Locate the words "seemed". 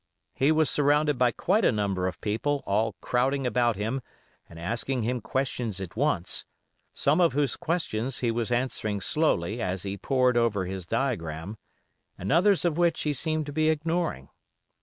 13.13-13.45